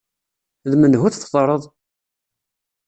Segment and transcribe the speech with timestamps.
[0.71, 1.63] D menhu tfeḍreḍ?